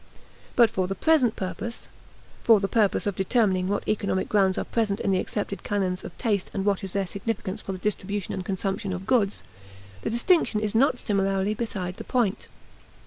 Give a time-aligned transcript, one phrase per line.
[0.55, 1.87] But for the present purpose
[2.43, 6.17] for the purpose of determining what economic grounds are present in the accepted canons of
[6.17, 9.43] taste and what is their significance for the distribution and consumption of goods
[10.01, 12.47] the distinction is not similarly beside the point.